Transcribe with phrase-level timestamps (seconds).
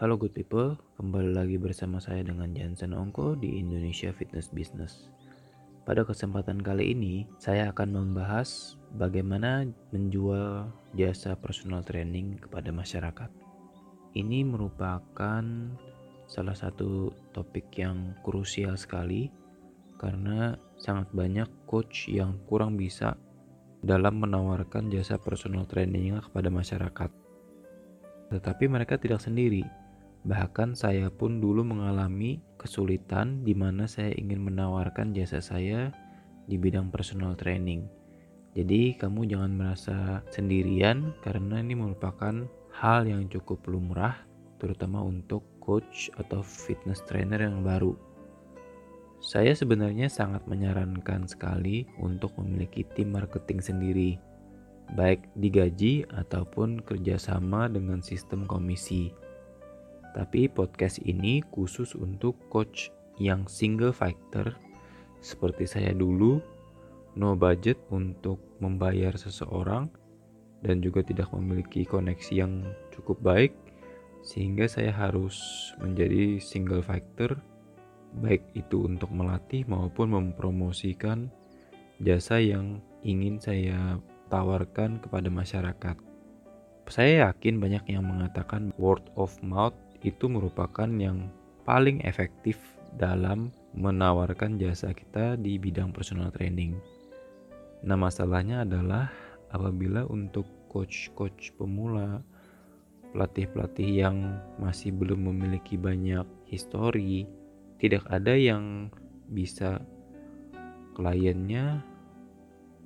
[0.00, 5.12] Halo good people, kembali lagi bersama saya dengan Jansen Ongko di Indonesia Fitness Business.
[5.84, 13.28] Pada kesempatan kali ini, saya akan membahas bagaimana menjual jasa personal training kepada masyarakat.
[14.16, 15.44] Ini merupakan
[16.24, 19.28] salah satu topik yang krusial sekali
[20.00, 23.20] karena sangat banyak coach yang kurang bisa
[23.84, 27.12] dalam menawarkan jasa personal training kepada masyarakat.
[28.32, 29.89] Tetapi mereka tidak sendiri.
[30.20, 35.88] Bahkan saya pun dulu mengalami kesulitan di mana saya ingin menawarkan jasa saya
[36.44, 37.88] di bidang personal training.
[38.52, 39.98] Jadi kamu jangan merasa
[40.28, 44.26] sendirian karena ini merupakan hal yang cukup lumrah
[44.60, 47.96] terutama untuk coach atau fitness trainer yang baru.
[49.20, 54.10] Saya sebenarnya sangat menyarankan sekali untuk memiliki tim marketing sendiri,
[54.96, 59.12] baik digaji ataupun kerjasama dengan sistem komisi.
[60.10, 64.56] Tapi podcast ini khusus untuk coach yang single fighter
[65.20, 66.40] seperti saya dulu,
[67.14, 69.92] no budget untuk membayar seseorang
[70.64, 73.52] dan juga tidak memiliki koneksi yang cukup baik
[74.20, 75.36] sehingga saya harus
[75.80, 77.40] menjadi single factor
[78.20, 81.30] baik itu untuk melatih maupun mempromosikan
[82.02, 85.96] jasa yang ingin saya tawarkan kepada masyarakat.
[86.90, 91.28] Saya yakin banyak yang mengatakan word of mouth itu merupakan yang
[91.68, 92.56] paling efektif
[92.96, 96.74] dalam menawarkan jasa kita di bidang personal training.
[97.86, 99.08] Nah, masalahnya adalah
[99.54, 102.22] apabila untuk coach-coach pemula,
[103.14, 104.16] pelatih-pelatih yang
[104.58, 107.26] masih belum memiliki banyak histori,
[107.78, 108.90] tidak ada yang
[109.30, 109.82] bisa
[110.94, 111.80] kliennya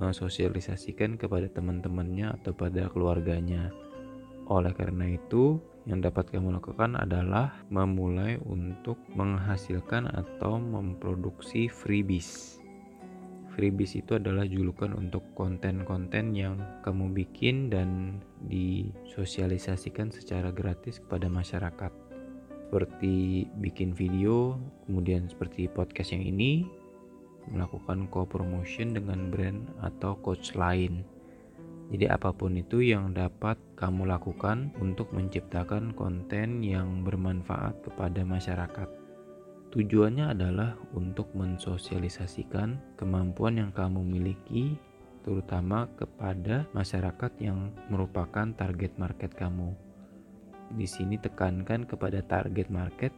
[0.00, 3.70] uh, sosialisasikan kepada teman-temannya atau pada keluarganya.
[4.50, 12.58] Oleh karena itu, yang dapat kamu lakukan adalah memulai untuk menghasilkan atau memproduksi freebies.
[13.54, 18.18] Freebies itu adalah julukan untuk konten-konten yang kamu bikin dan
[18.50, 21.92] disosialisasikan secara gratis kepada masyarakat.
[22.70, 24.54] Seperti bikin video
[24.86, 26.62] kemudian seperti podcast yang ini
[27.50, 31.02] melakukan co-promotion dengan brand atau coach lain
[31.90, 39.00] jadi apa pun itu yang dapat kamu lakukan untuk menciptakan konten yang bermanfaat kepada masyarakat
[39.70, 44.74] Tujuannya adalah untuk mensosialisasikan kemampuan yang kamu miliki,
[45.22, 49.70] terutama kepada masyarakat yang merupakan target market kamu.
[50.74, 53.14] Di sini tekankan kepada target market,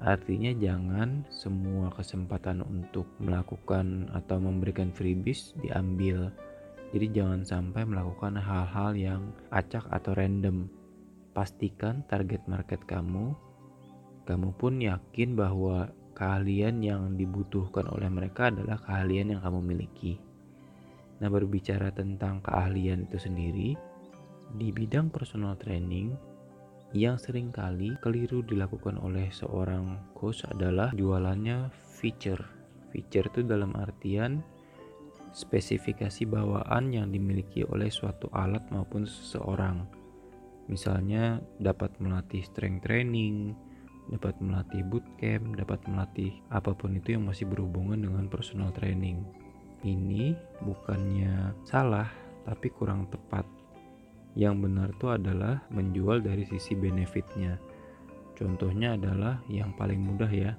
[0.00, 6.32] artinya jangan semua kesempatan untuk melakukan atau memberikan freebies diambil.
[6.88, 9.22] Jadi jangan sampai melakukan hal-hal yang
[9.52, 10.68] acak atau random.
[11.36, 13.36] Pastikan target market kamu
[14.28, 20.20] kamu pun yakin bahwa keahlian yang dibutuhkan oleh mereka adalah keahlian yang kamu miliki.
[21.24, 23.72] Nah, berbicara tentang keahlian itu sendiri,
[24.52, 26.12] di bidang personal training
[26.92, 32.44] yang sering kali keliru dilakukan oleh seorang coach adalah jualannya feature.
[32.92, 34.44] Feature itu dalam artian
[35.38, 39.86] spesifikasi bawaan yang dimiliki oleh suatu alat maupun seseorang.
[40.66, 43.54] Misalnya dapat melatih strength training,
[44.10, 49.22] dapat melatih bootcamp, dapat melatih apa pun itu yang masih berhubungan dengan personal training.
[49.86, 50.34] Ini
[50.66, 52.10] bukannya salah,
[52.42, 53.46] tapi kurang tepat.
[54.34, 57.56] Yang benar itu adalah menjual dari sisi benefitnya.
[58.34, 60.52] Contohnya adalah yang paling mudah ya,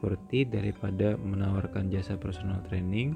[0.00, 3.12] seperti daripada menawarkan jasa personal training,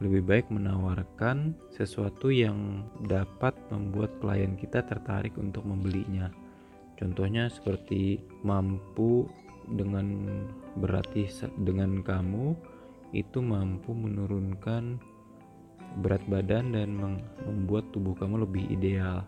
[0.00, 6.32] lebih baik menawarkan sesuatu yang dapat membuat klien kita tertarik untuk membelinya
[7.00, 9.24] Contohnya seperti mampu
[9.72, 10.28] dengan
[10.76, 11.32] berlatih
[11.64, 12.52] dengan kamu
[13.16, 15.00] itu mampu menurunkan
[16.04, 16.92] berat badan dan
[17.48, 19.24] membuat tubuh kamu lebih ideal.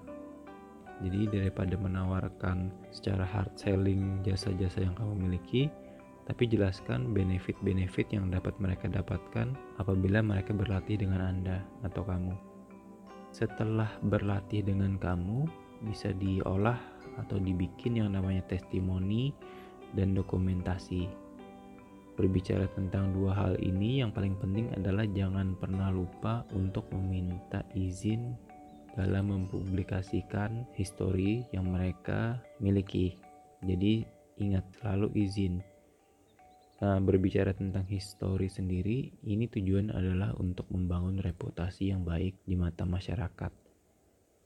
[1.01, 5.73] Jadi daripada menawarkan secara hard selling jasa-jasa yang kamu miliki,
[6.23, 12.35] tapi jelaskan benefit-benefit yang dapat mereka dapatkan apabila mereka berlatih dengan Anda atau kamu.
[13.33, 15.49] Setelah berlatih dengan kamu,
[15.83, 16.79] bisa diolah
[17.19, 19.35] atau dibikin yang namanya testimoni
[19.99, 21.11] dan dokumentasi.
[22.13, 28.37] Berbicara tentang dua hal ini, yang paling penting adalah jangan pernah lupa untuk meminta izin
[28.93, 33.17] dalam mempublikasikan histori yang mereka miliki.
[33.65, 34.05] Jadi,
[34.37, 35.72] ingat selalu izin.
[36.83, 42.83] Nah, berbicara tentang histori sendiri, ini tujuan adalah untuk membangun reputasi yang baik di mata
[42.83, 43.55] masyarakat.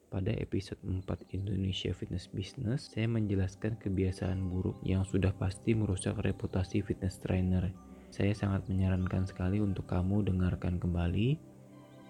[0.06, 1.02] pada episode 4
[1.34, 7.74] Indonesia Fitness Business, saya menjelaskan kebiasaan buruk yang sudah pasti merusak reputasi fitness trainer.
[8.14, 11.36] Saya sangat menyarankan sekali untuk kamu dengarkan kembali,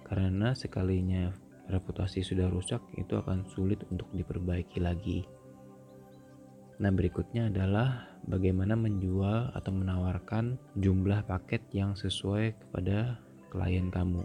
[0.04, 1.32] karena sekalinya
[1.72, 5.24] reputasi sudah rusak, itu akan sulit untuk diperbaiki lagi.
[6.76, 13.16] Nah, berikutnya adalah bagaimana menjual atau menawarkan jumlah paket yang sesuai kepada
[13.48, 14.20] klien kamu.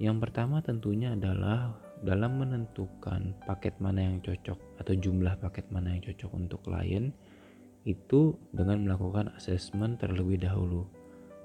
[0.00, 6.00] Yang pertama tentunya adalah dalam menentukan paket mana yang cocok atau jumlah paket mana yang
[6.08, 7.12] cocok untuk klien
[7.84, 10.88] itu dengan melakukan asesmen terlebih dahulu.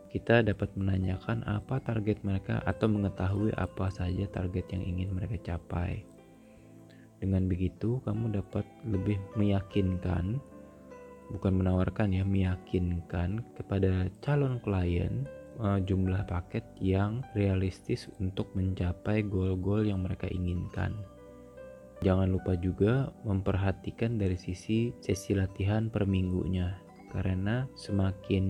[0.08, 6.08] Kita dapat menanyakan apa target mereka atau mengetahui apa saja target yang ingin mereka capai.
[7.20, 10.38] Dengan begitu, kamu dapat lebih meyakinkan,
[11.32, 15.26] bukan menawarkan ya, meyakinkan kepada calon klien
[15.60, 20.94] uh, jumlah paket yang realistis untuk mencapai goal-goal yang mereka inginkan.
[22.04, 26.76] Jangan lupa juga memperhatikan dari sisi sesi latihan per minggunya,
[27.16, 28.46] karena semakin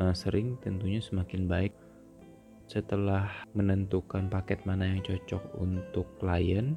[0.00, 1.76] uh, sering tentunya semakin baik.
[2.72, 6.72] Setelah menentukan paket mana yang cocok untuk klien,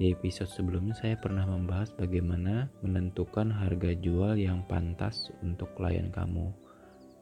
[0.00, 6.48] di episode sebelumnya saya pernah membahas bagaimana menentukan harga jual yang pantas untuk klien kamu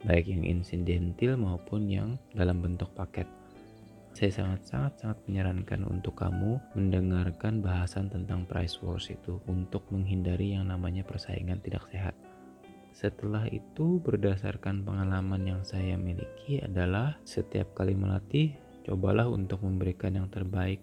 [0.06, 3.26] baik yang insidentil maupun yang dalam bentuk paket.
[4.14, 11.02] Saya sangat-sangat-sangat menyarankan untuk kamu mendengarkan bahasan tentang price wars itu untuk menghindari yang namanya
[11.02, 12.14] persaingan tidak sehat.
[12.94, 18.54] Setelah itu berdasarkan pengalaman yang saya miliki adalah setiap kali melatih
[18.86, 20.82] cobalah untuk memberikan yang terbaik.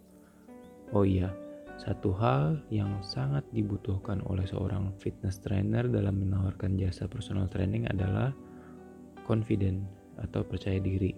[0.95, 1.33] Oh iya,
[1.75, 8.31] satu hal yang sangat dibutuhkan oleh seorang fitness trainer dalam menawarkan jasa personal training adalah
[9.27, 9.83] confident
[10.16, 11.12] atau percaya diri.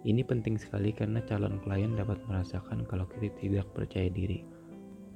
[0.00, 4.44] Ini penting sekali karena calon klien dapat merasakan kalau kita tidak percaya diri.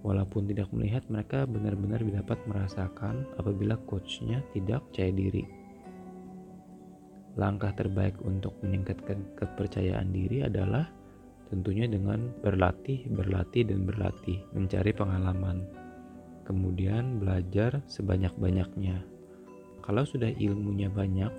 [0.05, 5.45] Walaupun tidak melihat, mereka benar-benar dapat merasakan apabila coachnya tidak percaya diri.
[7.41, 10.93] Langkah terbaik untuk meningkatkan kepercayaan diri adalah
[11.55, 15.63] tentunya dengan berlatih, berlatih, dan berlatih, mencari pengalaman,
[16.43, 19.07] kemudian belajar sebanyak-banyaknya.
[19.87, 21.31] Kalau sudah ilmunya banyak,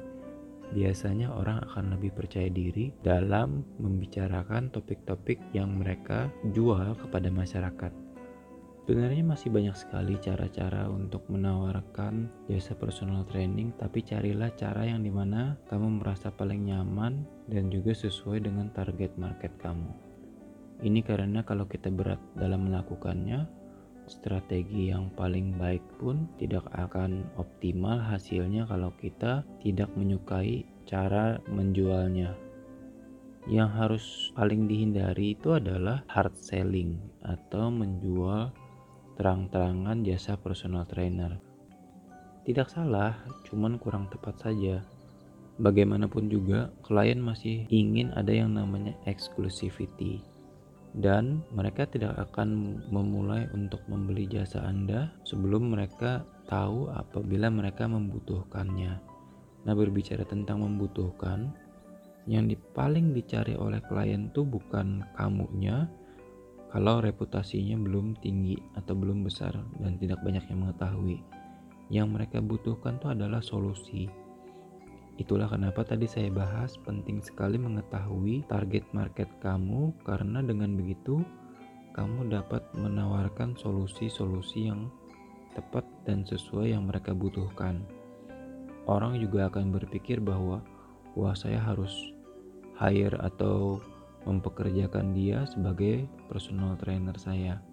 [0.71, 7.91] biasanya orang akan lebih percaya diri dalam membicarakan topik-topik yang mereka jual kepada masyarakat.
[8.85, 15.09] Sebenarnya masih banyak sekali cara-cara untuk menawarkan jasa personal training, tapi carilah cara yang di
[15.09, 20.04] mana kamu merasa paling nyaman dan juga sesuai dengan target market kamu.
[20.83, 23.47] Ini karena kalau kita berat dalam melakukannya,
[24.11, 32.35] strategi yang paling baik pun tidak akan optimal hasilnya kalau kita tidak menyukai cara menjualnya.
[33.45, 38.51] Yang harus paling dihindari itu adalah hard selling atau menjual
[39.15, 41.39] terang-terangan jasa personal trainer.
[42.43, 43.15] Tidak salah,
[43.47, 44.83] cuman kurang tepat saja.
[45.55, 50.34] Bagaimanapun juga, klien masih ingin ada yang namanya exclusivity
[50.95, 58.93] dan mereka tidak akan memulai untuk membeli jasa Anda sebelum mereka tahu apabila mereka membutuhkannya.
[59.65, 61.51] Nah, berbicara tentang membutuhkan,
[62.25, 65.85] yang paling dicari oleh klien itu bukan kamunya
[66.71, 71.17] kalau reputasinya belum tinggi atau belum besar dan tidak banyak yang mengetahui.
[71.91, 74.09] Yang mereka butuhkan itu adalah solusi
[75.15, 81.23] Itulah kenapa tadi saya bahas penting sekali mengetahui target market kamu karena dengan begitu
[81.95, 84.91] kamu dapat menawarkan solusi-solusi yang
[85.55, 87.79] tepat dan sesuai yang mereka butuhkan.
[88.85, 90.59] Orang juga akan berpikir bahwa
[91.15, 92.11] wah saya harus
[92.75, 93.79] hire atau
[94.27, 97.63] mempekerjakan dia sebagai personal trainer saya.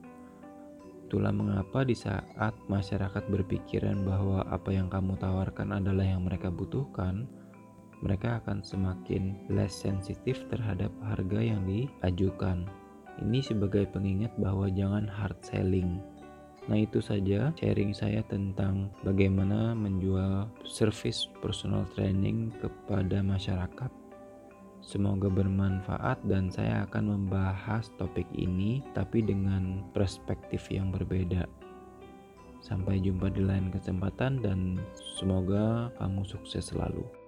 [1.12, 7.28] Itulah mengapa di saat masyarakat berpikiran bahwa apa yang kamu tawarkan adalah yang mereka butuhkan,
[8.00, 12.64] mereka akan semakin less sensitif terhadap harga yang diajukan.
[13.20, 16.00] Ini sebagai pengingat bahwa jangan hard selling.
[16.72, 24.01] Nah, itu saja sharing saya tentang bagaimana menjual service personal training kepada masyarakat.
[24.82, 31.46] Semoga bermanfaat dan saya akan membahas topik ini tapi dengan perspektif yang berbeda.
[32.58, 37.21] Sampai jumpa di lain kesempatan dan semoga kamu sukses selalu.